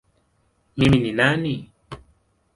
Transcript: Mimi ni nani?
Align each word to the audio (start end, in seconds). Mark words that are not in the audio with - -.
Mimi 0.77 0.97
ni 0.99 1.11
nani? 1.17 1.55